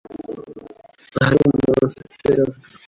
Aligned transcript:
Hari 1.17 1.33
umuntu 1.41 1.81
ufite 1.87 2.01
icyo 2.15 2.31
avuga? 2.43 2.57